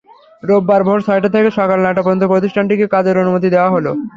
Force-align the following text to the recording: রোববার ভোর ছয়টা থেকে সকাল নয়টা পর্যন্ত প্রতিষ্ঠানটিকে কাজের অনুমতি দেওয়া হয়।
রোববার 0.43 0.81
ভোর 0.87 0.99
ছয়টা 1.05 1.29
থেকে 1.35 1.49
সকাল 1.59 1.77
নয়টা 1.81 2.01
পর্যন্ত 2.03 2.23
প্রতিষ্ঠানটিকে 2.31 2.85
কাজের 2.93 3.21
অনুমতি 3.23 3.47
দেওয়া 3.51 3.71
হয়। 3.73 3.85